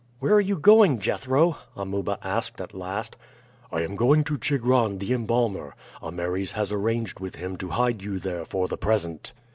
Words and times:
"Where 0.17 0.33
are 0.33 0.41
you 0.41 0.57
going, 0.57 0.97
Jethro?" 0.97 1.57
Amuba 1.75 2.17
asked 2.23 2.59
at 2.59 2.73
last. 2.73 3.15
"I 3.71 3.81
am 3.81 3.95
going 3.95 4.23
to 4.23 4.37
Chigron, 4.39 4.97
the 4.97 5.13
embalmer. 5.13 5.75
Ameres 6.01 6.53
has 6.53 6.73
arranged 6.73 7.19
with 7.19 7.35
him 7.35 7.55
to 7.57 7.69
hide 7.69 8.01
you 8.01 8.17
there 8.17 8.43
for 8.43 8.67
the 8.67 8.77
present." 8.77 9.31